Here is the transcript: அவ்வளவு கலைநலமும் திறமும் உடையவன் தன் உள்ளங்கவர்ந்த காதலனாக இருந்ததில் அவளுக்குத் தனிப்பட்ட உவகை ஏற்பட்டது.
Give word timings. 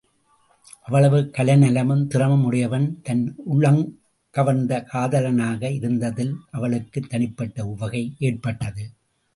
அவ்வளவு 0.83 1.29
கலைநலமும் 1.37 2.07
திறமும் 2.07 2.43
உடையவன் 2.43 2.99
தன் 3.03 3.35
உள்ளங்கவர்ந்த 3.51 4.83
காதலனாக 4.83 5.69
இருந்ததில் 5.69 6.33
அவளுக்குத் 6.51 7.09
தனிப்பட்ட 7.09 7.65
உவகை 7.65 8.15
ஏற்பட்டது. 8.19 8.89